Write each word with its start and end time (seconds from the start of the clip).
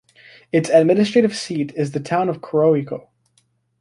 Its 0.51 0.67
administrative 0.69 1.35
seat 1.37 1.73
is 1.75 1.91
the 1.91 1.99
town 1.99 2.27
of 2.27 2.41
Coroico. 2.41 3.09